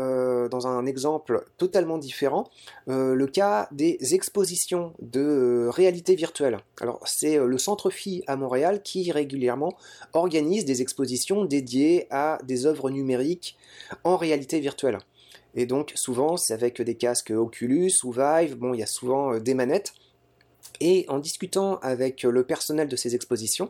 dans 0.50 0.66
un 0.66 0.86
exemple 0.86 1.46
totalement 1.58 1.98
différent 1.98 2.50
le 2.88 3.26
cas 3.26 3.68
des 3.72 4.16
expositions 4.16 4.94
de 5.02 5.70
réalité 5.72 6.16
virtuelle. 6.16 6.60
Alors 6.82 7.00
c'est 7.06 7.38
le 7.38 7.58
Centre 7.58 7.90
Phi 7.90 8.24
à 8.26 8.38
Montréal 8.38 8.82
qui 8.82 9.12
régulièrement 9.12 9.78
organise 10.14 10.66
des 10.66 10.82
expositions 10.82 11.46
dédiées 11.46 12.08
à 12.10 12.40
des 12.44 12.66
œuvres 12.66 12.90
numériques 12.90 13.58
en 14.04 14.18
réalité 14.18 14.60
virtuelle. 14.60 14.98
Et 15.56 15.66
donc 15.66 15.94
souvent 15.96 16.38
c'est 16.38 16.54
avec 16.54 16.82
des 16.82 16.96
casques 16.96 17.32
Oculus 17.32 17.92
ou 18.04 18.12
Vive, 18.12 18.56
bon 18.56 18.74
il 18.74 18.80
y 18.80 18.84
a 18.84 18.88
souvent 18.88 19.34
euh, 19.34 19.40
des 19.40 19.54
manettes. 19.54 19.94
Et 20.82 21.06
en 21.08 21.20
discutant 21.20 21.78
avec 21.78 22.24
le 22.24 22.44
personnel 22.44 22.90
de 22.90 22.96
ces 22.98 23.16
expositions, 23.16 23.70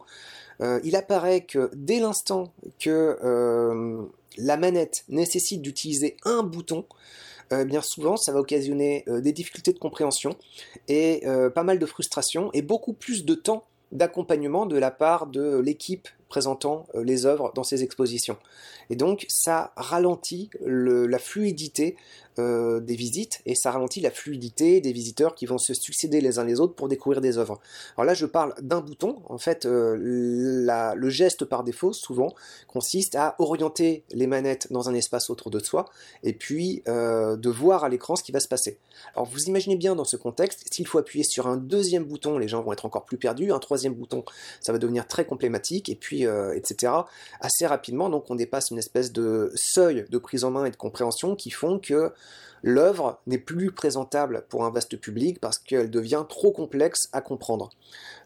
euh, 0.62 0.80
il 0.84 0.96
apparaît 0.96 1.42
que 1.42 1.70
dès 1.76 2.00
l'instant 2.00 2.52
que 2.80 3.20
euh, 3.24 4.04
la 4.38 4.58
manette 4.58 5.04
nécessite 5.08 5.62
d'utiliser 5.62 6.18
un 6.24 6.42
bouton, 6.42 6.86
bien 7.52 7.82
souvent 7.82 8.18
ça 8.18 8.32
va 8.32 8.40
occasionner 8.40 9.06
des 9.08 9.32
difficultés 9.32 9.72
de 9.72 9.78
compréhension 9.78 10.36
et 10.88 11.24
pas 11.54 11.62
mal 11.62 11.78
de 11.78 11.86
frustration 11.86 12.50
et 12.54 12.64
beaucoup 12.64 12.94
plus 12.94 13.24
de 13.24 13.36
temps 13.36 13.66
d'accompagnement 13.92 14.66
de 14.66 14.78
la 14.78 14.90
part 14.90 15.28
de 15.28 15.60
l'équipe 15.60 16.10
présentant 16.36 16.86
euh, 16.96 17.04
les 17.06 17.26
œuvres 17.26 17.54
dans 17.56 17.64
ces 17.64 17.82
expositions. 17.82 18.36
Et 18.90 18.98
donc 18.98 19.26
ça 19.30 19.72
ralentit 19.78 20.50
la 20.66 21.18
fluidité 21.18 21.96
euh, 22.38 22.82
des 22.82 22.98
visites 22.98 23.42
et 23.46 23.56
ça 23.56 23.72
ralentit 23.72 24.02
la 24.02 24.12
fluidité 24.12 24.82
des 24.82 24.92
visiteurs 24.92 25.36
qui 25.36 25.46
vont 25.46 25.58
se 25.58 25.74
succéder 25.74 26.20
les 26.20 26.38
uns 26.38 26.44
les 26.44 26.60
autres 26.60 26.76
pour 26.76 26.90
découvrir 26.90 27.22
des 27.22 27.38
œuvres. 27.38 27.62
Alors 27.96 28.06
là, 28.06 28.14
je 28.14 28.26
parle 28.26 28.54
d'un 28.62 28.82
bouton. 28.82 29.22
En 29.30 29.38
fait, 29.38 29.66
euh, 29.66 29.96
le 29.98 31.10
geste 31.10 31.46
par 31.46 31.64
défaut, 31.64 31.94
souvent, 31.94 32.36
consiste 32.68 33.16
à 33.16 33.36
orienter 33.40 34.04
les 34.12 34.28
manettes 34.28 34.68
dans 34.72 34.90
un 34.90 34.94
espace 34.94 35.30
autour 35.30 35.50
de 35.50 35.60
soi 35.60 35.86
et 36.24 36.34
puis 36.34 36.84
de 36.86 37.50
voir 37.50 37.86
à 37.86 37.90
l'écran 37.90 38.18
ce 38.18 38.24
qui 38.24 38.34
va 38.34 38.42
se 38.42 38.50
passer. 38.50 38.78
Alors 39.16 39.28
vous 39.28 39.44
imaginez 39.46 39.78
bien 39.78 39.96
dans 39.96 40.04
ce 40.04 40.18
contexte, 40.18 40.66
s'il 40.72 40.88
faut 40.88 40.98
appuyer 40.98 41.24
sur 41.24 41.48
un 41.48 41.56
deuxième 41.56 42.04
bouton, 42.04 42.38
les 42.38 42.50
gens 42.50 42.62
vont 42.62 42.74
être 42.74 42.86
encore 42.86 43.06
plus 43.06 43.18
perdus. 43.18 43.54
Un 43.54 43.60
troisième 43.60 43.94
bouton, 43.94 44.26
ça 44.60 44.74
va 44.74 44.78
devenir 44.78 45.08
très 45.08 45.26
complématique 45.26 45.88
et 45.90 45.96
puis 45.96 46.25
etc. 46.26 46.92
Assez 47.40 47.66
rapidement, 47.66 48.10
donc 48.10 48.30
on 48.30 48.36
dépasse 48.36 48.72
une 48.72 48.78
espèce 48.78 49.12
de 49.12 49.52
seuil 49.56 50.06
de 50.10 50.18
prise 50.18 50.44
en 50.44 50.52
main 50.52 50.66
et 50.66 50.72
de 50.72 50.76
compréhension 50.76 51.36
qui 51.36 51.52
font 51.52 51.80
que 51.80 52.12
l'œuvre 52.66 53.20
n'est 53.28 53.38
plus 53.38 53.72
présentable 53.72 54.44
pour 54.50 54.66
un 54.66 54.72
vaste 54.72 54.98
public 54.98 55.40
parce 55.40 55.60
qu'elle 55.60 55.92
devient 55.92 56.26
trop 56.28 56.52
complexe 56.52 57.08
à 57.14 57.22
comprendre. 57.22 57.70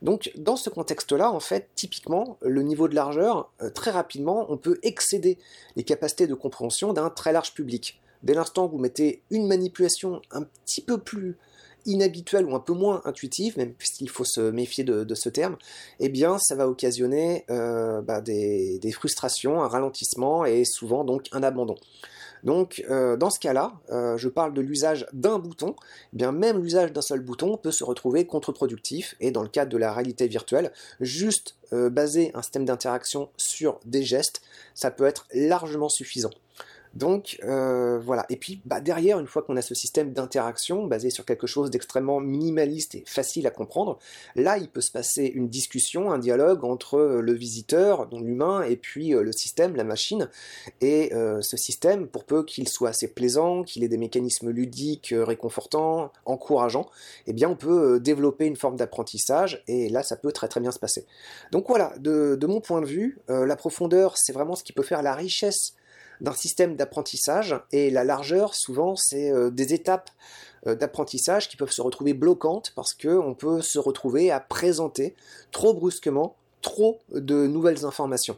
Donc 0.02 0.32
dans 0.38 0.56
ce 0.56 0.70
contexte-là, 0.70 1.32
en 1.32 1.42
fait, 1.42 1.70
typiquement, 1.76 2.38
le 2.42 2.62
niveau 2.64 2.88
de 2.88 2.96
largeur, 2.96 3.52
euh, 3.62 3.70
très 3.70 3.92
rapidement, 3.92 4.46
on 4.50 4.58
peut 4.58 4.80
excéder 4.82 5.38
les 5.76 5.84
capacités 5.84 6.26
de 6.26 6.34
compréhension 6.34 6.94
d'un 6.94 7.10
très 7.10 7.34
large 7.34 7.54
public. 7.54 8.02
Dès 8.24 8.34
l'instant 8.34 8.66
où 8.66 8.70
vous 8.70 8.78
mettez 8.78 9.22
une 9.30 9.46
manipulation 9.46 10.22
un 10.32 10.44
petit 10.44 10.82
peu 10.82 10.98
plus 10.98 11.38
inhabituelle 11.90 12.46
ou 12.46 12.56
un 12.56 12.60
peu 12.60 12.74
moins 12.74 13.02
intuitive, 13.06 13.58
même 13.58 13.74
s'il 13.80 14.10
faut 14.10 14.26
se 14.26 14.42
méfier 14.52 14.84
de, 14.84 15.16
ce 15.16 15.30
terme, 15.30 15.58
eh 16.00 16.10
bien 16.10 16.38
ça 16.38 16.56
va 16.56 16.68
occasionner 16.68 17.46
euh, 17.50 18.02
bah, 18.02 18.22
des, 18.22 18.80
frustrations, 18.92 19.62
un 19.62 19.68
ralentissement 19.68 20.46
et 20.46 20.66
souvent 20.66 21.04
donc 21.04 21.28
un 21.32 21.44
abandon. 21.44 21.76
Donc 22.44 22.86
euh, 22.90 23.18
dans 23.18 23.30
ce 23.30 23.40
cas-là, 23.40 23.74
euh, 23.92 24.18
je 24.18 24.30
parle 24.30 24.54
de 24.54 24.62
l'usage 24.62 25.06
d'un 25.12 25.40
bouton, 25.40 25.76
eh 26.14 26.18
bien 26.18 26.32
même 26.32 26.62
l'usage 26.62 26.94
d'un 26.94 27.02
seul 27.02 27.20
bouton 27.20 27.58
peut 27.58 27.72
se 27.72 27.84
retrouver 27.84 28.26
contre-productif 28.26 29.16
et 29.20 29.32
dans 29.32 29.44
le 29.44 29.50
cadre 29.50 29.72
de 29.72 29.78
la 29.78 29.92
réalité 29.92 30.28
virtuelle, 30.28 30.72
juste 31.02 31.56
baser 31.72 32.32
un 32.34 32.42
système 32.42 32.66
d'interaction 32.66 33.30
sur 33.38 33.80
des 33.86 34.02
gestes, 34.02 34.42
ça 34.74 34.90
peut 34.90 35.06
être 35.06 35.28
largement 35.34 35.90
suffisant. 35.90 36.32
Donc 36.96 37.40
euh, 37.44 38.00
voilà. 38.00 38.26
Et 38.30 38.36
puis 38.36 38.62
bah, 38.66 38.82
derrière, 38.82 39.20
une 39.20 39.28
fois 39.28 39.44
qu'on 39.44 39.56
a 39.58 39.62
ce 39.62 39.76
système 39.76 40.12
d'interaction 40.12 40.88
basé 40.88 41.10
sur 41.10 41.24
quelque 41.26 41.48
chose 41.48 41.70
d'extrêmement 41.70 42.20
minimaliste 42.20 42.96
et 42.96 43.04
facile 43.06 43.46
à 43.48 43.52
comprendre, 43.52 44.00
là 44.36 44.58
il 44.58 44.70
peut 44.70 44.82
se 44.82 44.92
passer 44.92 45.26
une 45.26 45.50
discussion, 45.50 46.12
un 46.12 46.18
dialogue 46.18 46.64
entre 46.64 46.98
euh, 46.98 47.22
le 47.22 47.34
visiteur, 47.34 48.08
donc 48.08 48.24
l'humain, 48.24 48.64
et 48.64 48.76
puis 48.76 49.14
euh, 49.14 49.22
le 49.22 49.32
système, 49.32 49.76
la 49.76 49.84
machine. 49.84 50.30
Et 50.82 51.12
ce 51.42 51.58
système, 51.58 52.08
pour 52.08 52.24
peu 52.26 52.44
qu'il 52.44 52.68
soit 52.68 52.90
assez 52.90 53.08
plaisant, 53.08 53.64
qu'il 53.64 53.84
ait 53.84 53.88
des 53.88 53.98
mécanismes 53.98 54.50
ludiques, 54.50 55.14
réconfortants, 55.16 56.12
encourageants, 56.26 56.90
eh 57.28 57.34
bien 57.34 57.50
on 57.50 57.56
peut 57.56 58.00
développer 58.00 58.46
une 58.46 58.56
forme 58.56 58.76
d'apprentissage 58.76 59.64
et 59.68 59.90
là 59.90 60.04
ça 60.04 60.16
peut 60.16 60.32
très 60.32 60.48
très 60.48 60.60
bien 60.60 60.72
se 60.72 60.80
passer. 60.80 61.06
Donc 61.52 61.68
voilà, 61.68 61.94
de, 62.00 62.36
de 62.36 62.48
mon 62.48 62.62
point 62.62 62.82
de 62.82 62.86
vue, 62.86 63.20
la 63.28 63.56
profondeur 63.56 64.18
c'est 64.18 64.34
vraiment 64.34 64.56
ce 64.56 64.64
qui 64.64 64.74
peut 64.74 64.84
faire 64.84 65.02
la 65.02 65.14
richesse 65.14 65.74
d'un 66.22 66.34
système 66.34 66.76
d'apprentissage 66.76 67.56
et 67.72 67.90
la 67.90 68.04
largeur, 68.04 68.56
souvent, 68.56 68.96
c'est 68.96 69.32
euh, 69.32 69.50
des 69.50 69.74
étapes 69.74 70.10
euh, 70.68 70.76
d'apprentissage 70.76 71.48
qui 71.50 71.58
peuvent 71.58 71.72
se 71.72 71.82
retrouver 71.82 72.14
bloquantes 72.14 72.74
parce 72.76 72.94
qu'on 72.94 73.34
peut 73.34 73.62
se 73.62 73.80
retrouver 73.80 74.32
à 74.32 74.40
présenter 74.40 75.16
trop 75.52 75.74
brusquement 75.74 76.36
trop 76.62 77.00
de 77.14 77.48
nouvelles 77.48 77.86
informations. 77.86 78.38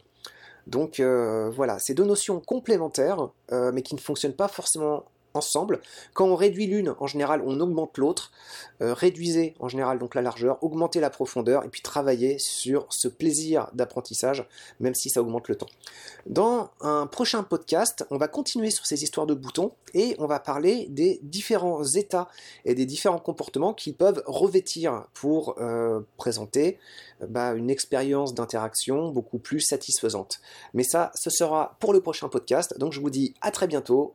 Donc 0.68 1.00
euh, 1.00 1.50
voilà, 1.50 1.78
c'est 1.80 1.94
deux 1.94 2.04
notions 2.04 2.38
complémentaires, 2.38 3.30
mais 3.50 3.82
qui 3.82 3.96
ne 3.96 4.00
fonctionnent 4.00 4.32
pas 4.32 4.46
forcément 4.46 5.04
ensemble. 5.34 5.80
Quand 6.14 6.26
on 6.26 6.36
réduit 6.36 6.66
l'une, 6.66 6.94
en 6.98 7.06
général, 7.06 7.42
on 7.44 7.60
augmente 7.60 7.98
l'autre. 7.98 8.32
Euh, 8.80 8.94
réduisez 8.94 9.54
en 9.60 9.68
général 9.68 9.98
donc 9.98 10.14
la 10.14 10.22
largeur, 10.22 10.58
augmentez 10.62 11.00
la 11.00 11.10
profondeur 11.10 11.64
et 11.64 11.68
puis 11.68 11.82
travaillez 11.82 12.38
sur 12.38 12.86
ce 12.90 13.08
plaisir 13.08 13.68
d'apprentissage, 13.74 14.46
même 14.80 14.94
si 14.94 15.10
ça 15.10 15.20
augmente 15.20 15.48
le 15.48 15.56
temps. 15.56 15.68
Dans 16.26 16.70
un 16.80 17.06
prochain 17.06 17.42
podcast, 17.42 18.04
on 18.10 18.16
va 18.16 18.28
continuer 18.28 18.70
sur 18.70 18.86
ces 18.86 19.02
histoires 19.02 19.26
de 19.26 19.34
boutons 19.34 19.72
et 19.94 20.14
on 20.18 20.26
va 20.26 20.40
parler 20.40 20.86
des 20.88 21.20
différents 21.22 21.84
états 21.84 22.28
et 22.64 22.74
des 22.74 22.86
différents 22.86 23.18
comportements 23.18 23.74
qu'ils 23.74 23.94
peuvent 23.94 24.22
revêtir 24.26 25.04
pour 25.14 25.56
euh, 25.58 26.00
présenter 26.16 26.78
bah, 27.28 27.52
une 27.54 27.70
expérience 27.70 28.34
d'interaction 28.34 29.10
beaucoup 29.10 29.38
plus 29.38 29.60
satisfaisante. 29.60 30.40
Mais 30.74 30.82
ça, 30.82 31.12
ce 31.14 31.30
sera 31.30 31.76
pour 31.80 31.92
le 31.92 32.00
prochain 32.00 32.28
podcast. 32.28 32.78
Donc 32.78 32.92
je 32.92 33.00
vous 33.00 33.10
dis 33.10 33.34
à 33.40 33.50
très 33.50 33.66
bientôt 33.66 34.14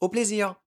Au 0.00 0.08
plaisir 0.08 0.60